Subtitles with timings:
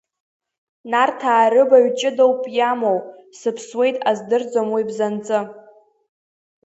[0.91, 2.99] Нарҭаа рыбаҩ ҷыдоуп иамоу,
[3.39, 5.39] сыԥсуеит аздырӡом уи бзанҵы.